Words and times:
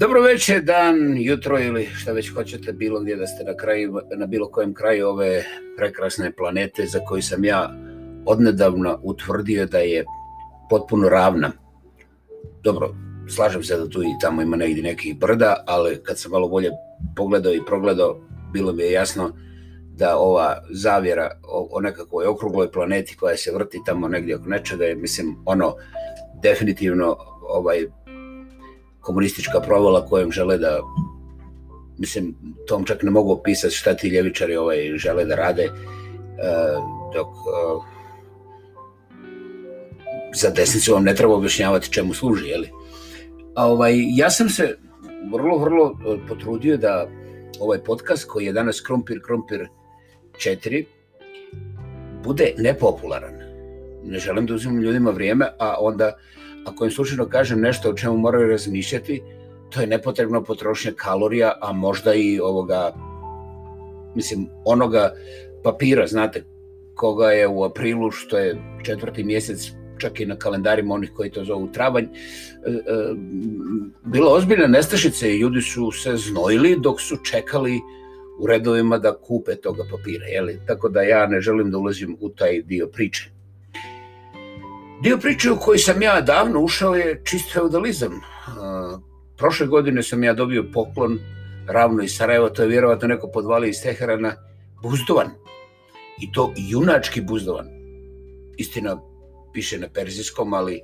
Dobro 0.00 0.22
večer, 0.22 0.62
dan, 0.62 1.16
jutro 1.18 1.58
ili 1.58 1.86
šta 1.86 2.12
već 2.12 2.34
hoćete, 2.34 2.72
bilo 2.72 3.00
gdje 3.00 3.16
da 3.16 3.26
ste 3.26 3.44
na, 3.44 3.56
kraju, 3.56 4.00
na 4.16 4.26
bilo 4.26 4.50
kojem 4.50 4.74
kraju 4.74 5.08
ove 5.08 5.44
prekrasne 5.76 6.32
planete 6.32 6.86
za 6.86 6.98
koju 7.08 7.22
sam 7.22 7.44
ja 7.44 7.74
odnedavno 8.26 8.98
utvrdio 9.02 9.66
da 9.66 9.78
je 9.78 10.04
potpuno 10.70 11.08
ravna. 11.08 11.52
Dobro, 12.62 12.94
slažem 13.28 13.62
se 13.62 13.76
da 13.76 13.88
tu 13.88 14.02
i 14.02 14.18
tamo 14.20 14.42
ima 14.42 14.56
negdje 14.56 14.82
nekih 14.82 15.18
brda, 15.18 15.64
ali 15.66 16.00
kad 16.02 16.18
sam 16.18 16.30
malo 16.30 16.48
bolje 16.48 16.70
pogledao 17.16 17.52
i 17.52 17.64
progledao, 17.66 18.20
bilo 18.52 18.72
mi 18.72 18.82
je 18.82 18.92
jasno 18.92 19.32
da 19.96 20.16
ova 20.16 20.62
zavjera 20.70 21.30
o, 21.48 21.68
o 21.72 21.80
nekakvoj 21.80 22.26
okrugloj 22.26 22.72
planeti 22.72 23.16
koja 23.16 23.36
se 23.36 23.52
vrti 23.52 23.78
tamo 23.86 24.08
negdje 24.08 24.36
oko 24.36 24.48
nečega 24.48 24.84
je, 24.84 24.94
mislim, 24.94 25.36
ono, 25.46 25.74
definitivno 26.42 27.16
ovaj 27.42 27.86
komunistička 29.00 29.60
provala 29.60 30.06
kojom 30.06 30.32
žele 30.32 30.58
da 30.58 30.78
mislim, 32.00 32.34
tom 32.66 32.84
čak 32.84 33.02
ne 33.02 33.10
mogu 33.10 33.32
opisati 33.32 33.74
šta 33.74 33.94
ti 33.94 34.08
ljevičari 34.08 34.56
ovaj, 34.56 34.92
žele 34.96 35.24
da 35.24 35.34
rade 35.34 35.68
uh, 35.68 35.74
dok 37.14 37.28
eh, 37.28 37.80
za 40.34 40.50
desnicu 40.50 40.92
vam 40.92 41.04
ne 41.04 41.14
treba 41.14 41.34
objašnjavati 41.34 41.92
čemu 41.92 42.14
služi, 42.14 42.48
jeli? 42.48 42.70
A 43.54 43.68
ovaj, 43.68 43.94
ja 44.16 44.30
sam 44.30 44.48
se 44.48 44.78
vrlo, 45.32 45.58
vrlo 45.58 45.90
eh, 45.90 46.18
potrudio 46.28 46.76
da 46.76 47.08
ovaj 47.60 47.78
podcast 47.78 48.24
koji 48.24 48.46
je 48.46 48.52
danas 48.52 48.80
Krompir, 48.80 49.20
Krompir 49.26 49.68
4 50.32 50.84
bude 52.24 52.54
nepopularan. 52.58 53.34
Ne 54.04 54.18
želim 54.18 54.46
da 54.46 54.54
uzimam 54.54 54.80
ljudima 54.80 55.10
vrijeme, 55.10 55.46
a 55.58 55.76
onda 55.80 56.06
uh, 56.06 56.39
ako 56.66 56.84
im 56.84 56.90
slučajno 56.90 57.28
kažem 57.28 57.60
nešto 57.60 57.90
o 57.90 57.94
čemu 57.94 58.16
moraju 58.16 58.48
razmišljati, 58.48 59.22
to 59.70 59.80
je 59.80 59.86
nepotrebno 59.86 60.44
potrošnje 60.44 60.92
kalorija, 60.96 61.52
a 61.60 61.72
možda 61.72 62.14
i 62.14 62.40
ovoga, 62.40 62.92
mislim, 64.14 64.48
onoga 64.64 65.12
papira, 65.62 66.06
znate, 66.06 66.44
koga 66.94 67.30
je 67.30 67.48
u 67.48 67.64
aprilu, 67.64 68.10
što 68.10 68.38
je 68.38 68.56
četvrti 68.82 69.24
mjesec, 69.24 69.72
čak 69.98 70.20
i 70.20 70.26
na 70.26 70.36
kalendarima 70.36 70.94
onih 70.94 71.12
koji 71.16 71.30
to 71.30 71.44
zovu 71.44 71.68
travanj, 71.72 72.04
e, 72.04 72.08
e, 72.08 72.80
bilo 74.04 74.32
ozbiljne 74.32 74.68
nestašice 74.68 75.30
i 75.30 75.38
ljudi 75.38 75.60
su 75.60 75.90
se 75.92 76.16
znojili 76.16 76.76
dok 76.80 77.00
su 77.00 77.16
čekali 77.30 77.80
u 78.40 78.46
redovima 78.46 78.98
da 78.98 79.16
kupe 79.16 79.56
toga 79.56 79.84
papira, 79.90 80.26
jeli? 80.26 80.60
Tako 80.66 80.88
da 80.88 81.02
ja 81.02 81.26
ne 81.26 81.40
želim 81.40 81.70
da 81.70 81.78
ulazim 81.78 82.16
u 82.20 82.28
taj 82.28 82.62
dio 82.62 82.86
priče. 82.86 83.30
Dio 85.02 85.18
priče 85.18 85.50
u 85.50 85.56
koji 85.56 85.78
sam 85.78 86.02
ja 86.02 86.20
davno 86.20 86.60
ušao 86.60 86.94
je 86.94 87.20
čist 87.24 87.52
feudalizam. 87.52 88.20
Prošle 89.36 89.66
godine 89.66 90.02
sam 90.02 90.24
ja 90.24 90.34
dobio 90.34 90.64
poklon 90.72 91.18
ravno 91.66 92.02
iz 92.02 92.16
Sarajeva, 92.16 92.48
to 92.48 92.62
je 92.62 92.68
vjerovatno 92.68 93.08
neko 93.08 93.30
podvali 93.34 93.68
iz 93.68 93.82
Teherana, 93.82 94.34
buzdovan. 94.82 95.30
I 96.20 96.32
to 96.32 96.52
junački 96.56 97.20
buzdovan. 97.20 97.66
Istina, 98.56 99.00
piše 99.52 99.78
na 99.78 99.88
perzijskom, 99.94 100.54
ali 100.54 100.80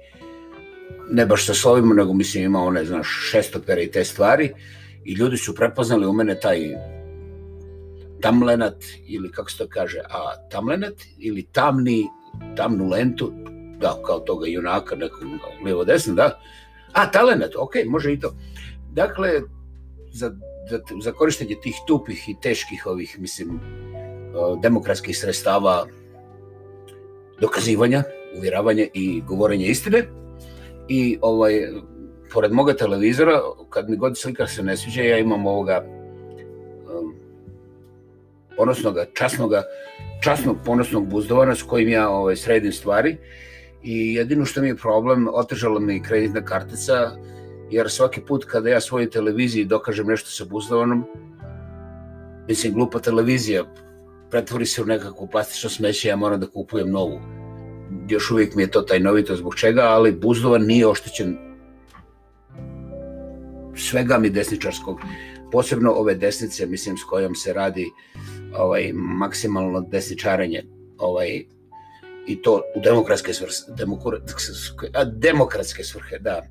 ne 1.11 1.27
baš 1.27 1.47
sa 1.47 1.55
slovima, 1.55 1.95
nego 1.95 2.13
mislim 2.13 2.45
ima 2.45 2.63
one, 2.63 2.85
znaš, 2.85 3.09
šestopere 3.31 3.83
i 3.83 3.91
te 3.91 4.05
stvari. 4.05 4.53
I 5.05 5.13
ljudi 5.13 5.37
su 5.37 5.55
prepoznali 5.55 6.07
u 6.07 6.13
mene 6.13 6.41
taj 6.41 6.61
tamlenat, 8.21 8.85
ili 9.07 9.33
kako 9.33 9.51
se 9.51 9.59
to 9.59 9.67
kaže, 9.69 9.99
a 9.99 10.49
tamlenat, 10.51 10.95
ili 11.19 11.43
tamni, 11.53 12.07
tamnu 12.57 12.89
lentu, 12.89 13.33
da, 13.81 14.01
kao 14.07 14.21
toga 14.21 14.47
junaka, 14.47 14.97
nekog 14.97 15.23
lijevo 15.65 15.85
desno, 15.85 16.15
da. 16.15 16.41
A, 16.93 17.11
talenat, 17.11 17.57
ok, 17.57 17.73
može 17.87 18.13
i 18.13 18.21
to. 18.21 18.35
Dakle, 18.93 19.31
za, 20.13 20.33
za, 20.71 20.81
za 21.03 21.13
korištenje 21.13 21.57
tih 21.63 21.75
tupih 21.87 22.29
i 22.29 22.37
teških 22.43 22.87
ovih, 22.87 23.17
mislim, 23.19 23.61
demokratskih 24.63 25.19
sredstava 25.19 25.87
dokazivanja, 27.41 28.03
uvjeravanja 28.39 28.87
i 28.95 29.23
govorenja 29.27 29.67
istine. 29.67 30.05
I 30.89 31.19
ovaj, 31.21 31.53
pored 32.33 32.53
moga 32.53 32.75
televizora, 32.75 33.41
kad 33.71 33.91
mi 33.91 33.97
god 33.97 34.19
slika 34.19 34.47
se 34.47 34.63
ne 34.63 34.77
sviđa, 34.77 35.03
ja 35.03 35.19
imam 35.19 35.47
ovoga 35.47 35.85
um, 35.85 37.15
ponosnoga, 38.57 39.07
časnoga, 39.15 39.63
časnog 40.23 40.57
ponosnog 40.65 41.09
buzdovana 41.09 41.55
s 41.55 41.63
kojim 41.63 41.89
ja 41.89 42.09
ovaj, 42.09 42.37
sredim 42.37 42.73
stvari. 42.73 43.17
I 43.83 44.15
jedino 44.15 44.45
što 44.45 44.61
mi 44.61 44.69
je 44.69 44.77
problem, 44.77 45.29
otežala 45.33 45.81
mi 45.81 46.03
kreditna 46.03 46.45
kartica, 46.45 47.11
jer 47.71 47.91
svaki 47.91 48.21
put 48.21 48.45
kada 48.45 48.69
ja 48.69 48.81
svojoj 48.81 49.11
televiziji 49.11 49.65
dokažem 49.65 50.07
nešto 50.07 50.31
sa 50.31 50.45
buzdovanom, 50.45 51.05
mislim, 52.49 52.75
glupa 52.75 52.99
televizija 52.99 53.65
pretvori 54.31 54.67
se 54.67 54.83
u 54.83 54.87
nekakvu 54.87 55.29
plastično 55.33 55.71
smeće, 55.71 56.09
ja 56.09 56.17
moram 56.17 56.41
da 56.41 56.47
kupujem 56.47 56.91
novu. 56.91 57.21
Još 58.09 58.31
uvijek 58.31 58.55
mi 58.55 58.63
je 58.63 58.71
to 58.71 58.83
taj 58.83 59.01
novito 59.01 59.37
zbog 59.37 59.55
čega, 59.55 59.83
ali 59.83 60.13
buzdovan 60.13 60.63
nije 60.63 60.87
oštećen 60.87 61.37
svega 63.77 64.19
mi 64.19 64.31
desničarskog, 64.31 65.01
posebno 65.53 65.93
ove 65.93 66.15
desnice, 66.15 66.67
mislim, 66.67 66.97
s 66.97 67.05
kojom 67.05 67.35
se 67.35 67.53
radi 67.53 67.87
ovaj 68.57 68.93
maksimalno 68.95 69.81
desničarenje, 69.81 70.65
ovaj 70.99 71.45
i 72.27 72.43
to 72.43 72.63
u 72.77 72.81
demokratske 72.81 73.35
svrhe, 73.35 73.55
demokratske, 73.77 74.87
a 74.95 75.05
demokratske 75.05 75.85
svrhe, 75.85 76.19
da. 76.19 76.43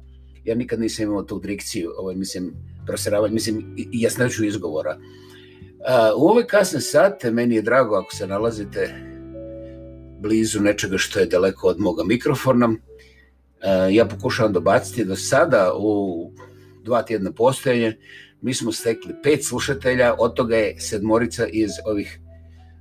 Ja 0.43 0.55
nikad 0.55 0.79
nisam 0.79 1.03
imao 1.05 1.23
tu 1.23 1.39
drikciju, 1.39 1.93
ovaj, 1.97 2.15
mislim, 2.15 2.53
proseravanje, 2.85 3.33
mislim, 3.33 3.75
i 3.77 4.01
jasnoću 4.01 4.45
izgovora. 4.45 4.97
A, 5.87 6.13
u 6.17 6.27
ove 6.27 6.47
kasne 6.47 6.81
sate, 6.81 7.31
meni 7.31 7.55
je 7.55 7.61
drago 7.61 7.95
ako 7.95 8.15
se 8.15 8.27
nalazite 8.27 8.95
blizu 10.21 10.61
nečega 10.61 10.97
što 10.97 11.19
je 11.19 11.25
daleko 11.25 11.67
od 11.67 11.79
moga 11.79 12.03
mikrofona. 12.03 12.69
A, 13.61 13.73
ja 13.91 14.05
pokušavam 14.05 14.53
dobaciti 14.53 15.05
do 15.05 15.15
sada 15.15 15.71
u 15.77 16.31
dva 16.83 17.03
tjedna 17.03 17.31
postojanje, 17.31 17.97
mi 18.41 18.53
smo 18.53 18.71
stekli 18.71 19.13
pet 19.23 19.45
slušatelja, 19.45 20.15
od 20.19 20.33
toga 20.33 20.55
je 20.55 20.79
sedmorica 20.79 21.47
iz 21.47 21.71
ovih 21.85 22.19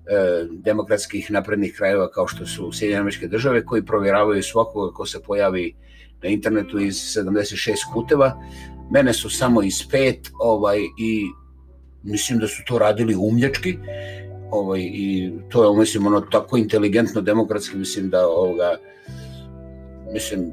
E, 0.07 0.47
demokratskih 0.51 1.31
naprednih 1.31 1.75
krajeva 1.77 2.11
kao 2.11 2.27
što 2.27 2.47
su 2.47 2.73
Sjedinjene 2.73 3.01
američke 3.01 3.29
države 3.29 3.65
koji 3.65 3.85
provjeravaju 3.85 4.43
svakoga 4.43 4.93
ko 4.93 5.07
se 5.07 5.23
pojavi 5.23 5.75
na 6.23 6.29
internetu 6.29 6.79
iz 6.79 6.95
76 6.95 7.93
kuteva. 7.93 8.43
Mene 8.91 9.13
su 9.13 9.31
samo 9.31 9.63
iz 9.63 9.89
pet 9.91 10.31
ovaj, 10.39 10.79
i 10.99 11.25
mislim 12.03 12.39
da 12.39 12.49
su 12.49 12.63
to 12.67 12.79
radili 12.79 13.15
umljački 13.15 13.79
ovaj, 14.51 14.81
i 14.81 15.33
to 15.49 15.65
je 15.65 15.79
mislim 15.79 16.07
ono 16.07 16.21
tako 16.21 16.57
inteligentno 16.57 17.21
demokratski 17.21 17.77
mislim 17.77 18.11
da 18.11 18.29
ovoga 18.29 18.77
mislim 20.13 20.53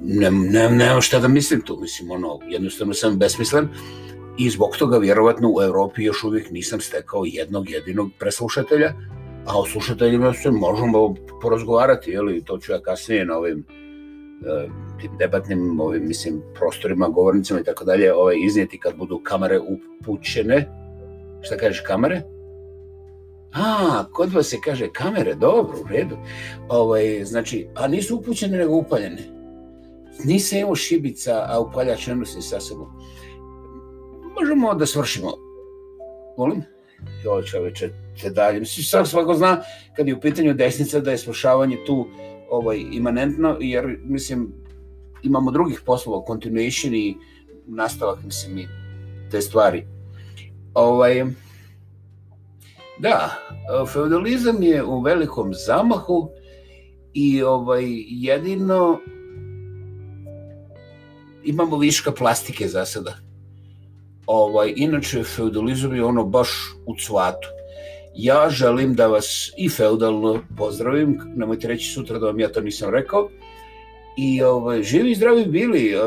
ne, 0.00 0.30
ne, 0.30 0.70
nema 0.70 1.00
šta 1.00 1.18
da 1.18 1.28
mislim 1.28 1.60
tu 1.60 1.78
mislim 1.80 2.10
ono 2.10 2.38
jednostavno 2.48 2.94
sam 2.94 3.18
besmislen 3.18 3.68
i 4.38 4.50
zbog 4.50 4.76
toga 4.78 4.98
vjerovatno 4.98 5.48
u 5.48 5.62
Evropi 5.62 6.02
još 6.02 6.24
uvijek 6.24 6.50
nisam 6.50 6.80
stekao 6.80 7.24
jednog 7.26 7.70
jedinog 7.70 8.10
preslušatelja, 8.18 8.92
a 9.46 9.58
o 9.58 9.66
slušateljima 9.66 10.34
se 10.34 10.50
možemo 10.50 11.14
porazgovarati, 11.42 12.10
jeli, 12.10 12.44
to 12.44 12.58
ću 12.58 12.72
ja 12.72 12.80
kasnije 12.80 13.24
na 13.24 13.38
ovim 13.38 13.58
e, 13.58 14.68
tim 15.00 15.10
debatnim 15.18 15.80
ovim, 15.80 16.08
mislim, 16.08 16.42
prostorima, 16.54 17.08
govornicama 17.08 17.60
i 17.60 17.64
tako 17.64 17.84
dalje, 17.84 18.14
ovaj, 18.14 18.36
iznijeti 18.46 18.78
kad 18.78 18.96
budu 18.96 19.20
kamere 19.24 19.60
upućene. 19.60 20.68
Šta 21.42 21.56
kažeš, 21.56 21.80
kamere? 21.86 22.22
A, 23.52 24.04
kod 24.12 24.32
vas 24.32 24.46
se 24.46 24.56
kaže 24.64 24.88
kamere, 24.92 25.34
dobro, 25.34 25.78
u 25.84 25.88
redu. 25.88 26.16
Ovaj, 26.68 27.24
znači, 27.24 27.68
a 27.74 27.88
nisu 27.88 28.16
upućene 28.16 28.58
nego 28.58 28.74
upaljene. 28.74 29.22
Nisam 30.24 30.58
imao 30.58 30.74
šibica, 30.74 31.46
a 31.48 31.60
upaljač 31.60 32.06
ne 32.06 32.14
nosi 32.16 32.42
sa 32.42 32.60
sobom 32.60 32.88
možemo 34.40 34.74
da 34.74 34.86
svršimo. 34.86 35.32
Volim? 36.36 36.62
Jo, 37.24 37.42
čoveče, 37.42 37.90
te 38.20 38.30
dalje. 38.30 38.60
Mislim, 38.60 38.84
sam 38.84 39.06
svako 39.06 39.34
zna 39.34 39.62
kad 39.96 40.08
je 40.08 40.14
u 40.14 40.20
pitanju 40.20 40.54
desnica 40.54 41.00
da 41.00 41.10
je 41.10 41.18
svršavanje 41.18 41.78
tu 41.86 42.06
ovaj, 42.50 42.84
imanentno, 42.92 43.56
jer, 43.60 43.98
mislim, 44.04 44.52
imamo 45.22 45.50
drugih 45.50 45.80
poslova, 45.86 46.24
continuation 46.26 46.94
i 46.94 47.16
nastavak, 47.66 48.18
mislim, 48.24 48.58
i 48.58 48.68
te 49.30 49.40
stvari. 49.40 49.86
Ovaj, 50.74 51.24
da, 52.98 53.30
feudalizam 53.92 54.62
je 54.62 54.84
u 54.84 55.00
velikom 55.00 55.54
zamahu 55.54 56.30
i 57.14 57.42
ovaj 57.42 57.84
jedino 58.08 59.00
imamo 61.44 61.78
viška 61.78 62.12
plastike 62.12 62.68
za 62.68 62.84
sada. 62.84 63.31
Ovaj, 64.26 64.72
inače, 64.76 65.22
feudalizam 65.22 65.94
je 65.94 66.04
ono 66.04 66.24
baš 66.24 66.48
u 66.86 66.96
cvatu. 66.96 67.48
Ja 68.14 68.50
želim 68.50 68.94
da 68.94 69.06
vas 69.06 69.52
i 69.56 69.68
feudalno 69.68 70.40
pozdravim, 70.56 71.18
nemojte 71.36 71.68
reći 71.68 71.92
sutra 71.92 72.18
da 72.18 72.26
vam 72.26 72.40
ja 72.40 72.48
to 72.48 72.60
nisam 72.60 72.90
rekao. 72.90 73.28
I 74.16 74.42
ovaj, 74.42 74.82
živi 74.82 75.10
i 75.10 75.14
zdravi 75.14 75.44
bili, 75.46 75.92
eh, 75.92 75.98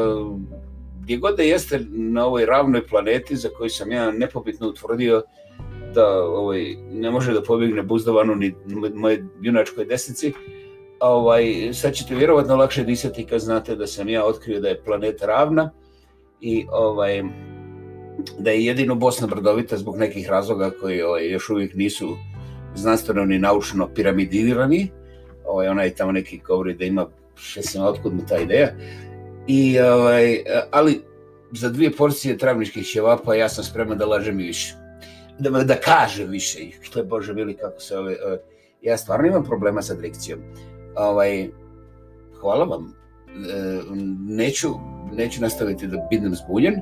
gdje 1.02 1.18
god 1.18 1.36
da 1.36 1.44
jeste 1.44 1.86
na 1.90 2.26
ovoj 2.26 2.46
ravnoj 2.46 2.88
planeti 2.88 3.36
za 3.36 3.50
koju 3.58 3.70
sam 3.70 3.92
ja 3.92 4.12
nepobitno 4.12 4.68
utvrdio 4.68 5.24
da 5.94 6.24
ovaj, 6.24 6.76
ne 6.92 7.12
može 7.12 7.34
da 7.34 7.44
pobjegne 7.44 7.84
buzdovanu 7.84 8.36
ni 8.36 8.56
moje 8.94 9.26
junačkoj 9.42 9.86
desnici, 9.86 10.34
ovaj, 11.00 11.70
sad 11.74 11.94
ćete 11.94 12.16
vjerovatno 12.16 12.56
lakše 12.56 12.84
disati 12.84 13.26
kad 13.26 13.40
znate 13.40 13.76
da 13.76 13.88
sam 13.88 14.10
ja 14.10 14.26
otkrio 14.26 14.60
da 14.60 14.68
je 14.68 14.84
planeta 14.84 15.26
ravna 15.26 15.72
i 16.42 16.66
ovaj, 16.72 17.24
da 18.40 18.52
je 18.52 18.66
jedino 18.66 18.96
Bosna 18.96 19.28
brdovita 19.28 19.78
zbog 19.78 19.98
nekih 19.98 20.30
razloga 20.30 20.72
koji 20.82 21.02
ovaj, 21.02 21.30
još 21.32 21.50
uvijek 21.50 21.74
nisu 21.76 22.18
znanstveno 22.76 23.26
ni 23.26 23.40
naučno 23.40 23.88
piramidirani. 23.88 24.92
Ovaj, 25.46 25.68
onaj 25.68 25.96
tamo 25.96 26.12
neki 26.12 26.40
govori 26.48 26.74
da 26.74 26.86
ima, 26.86 27.08
še 27.36 27.62
sam 27.62 27.86
otkud 27.86 28.14
mu 28.14 28.22
ta 28.30 28.38
ideja. 28.38 28.72
I, 29.48 29.80
ovaj, 29.80 30.44
ali 30.72 31.02
za 31.52 31.70
dvije 31.70 31.92
porcije 31.92 32.38
travničkih 32.38 32.88
ćevapa 32.88 33.36
ja 33.36 33.50
sam 33.50 33.64
spreman 33.64 33.98
da 33.98 34.06
lažem 34.06 34.40
i 34.40 34.44
više. 34.44 34.76
Da, 35.40 35.50
da 35.50 35.76
kažem 35.76 36.30
više. 36.30 36.60
Što 36.82 37.00
je 37.00 37.06
Bože 37.06 37.34
mili 37.34 37.58
kako 37.58 37.80
se 37.80 37.98
ove... 37.98 38.18
Ovaj, 38.26 38.38
ja 38.82 38.98
stvarno 38.98 39.28
imam 39.28 39.44
problema 39.44 39.82
sa 39.82 39.94
dikcijom. 39.94 40.40
Ovaj, 40.96 41.50
hvala 42.42 42.66
vam. 42.66 42.94
E, 43.28 43.82
neću, 44.28 44.70
neću 45.14 45.42
nastaviti 45.42 45.88
da 45.88 46.08
bidnem 46.10 46.36
zbuljen, 46.36 46.76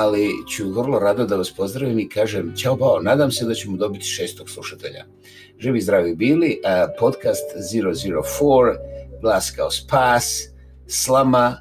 ali 0.00 0.30
ću 0.48 0.70
vrlo 0.70 0.98
rado 0.98 1.26
da 1.26 1.36
vas 1.36 1.50
pozdravim 1.50 1.98
i 1.98 2.08
kažem 2.08 2.52
ćao 2.56 2.76
bao, 2.76 3.00
nadam 3.02 3.30
se 3.30 3.44
da 3.44 3.54
ćemo 3.54 3.76
dobiti 3.76 4.04
šestog 4.04 4.50
slušatelja. 4.50 5.04
Živi 5.58 5.80
zdravi 5.80 6.14
bili, 6.14 6.60
podcast 7.00 7.44
004, 7.74 8.76
glas 9.20 9.50
kao 9.50 9.70
spas, 9.70 10.42
slama, 10.86 11.56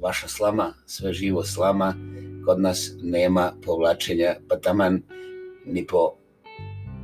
vaša 0.00 0.28
slama, 0.28 0.74
sve 0.86 1.12
živo 1.12 1.44
slama, 1.44 1.94
kod 2.46 2.60
nas 2.60 2.90
nema 3.02 3.52
povlačenja, 3.64 4.34
pa 4.48 4.56
taman 4.56 5.02
ni 5.66 5.86
po 5.86 6.12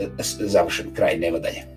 e, 0.01 0.09
završen 0.41 0.95
kraj, 0.95 1.19
nema 1.19 1.39
dalje. 1.39 1.76